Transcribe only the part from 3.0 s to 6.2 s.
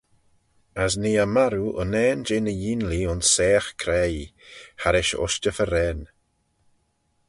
ayns saagh craie, harrish ushtey-farrane.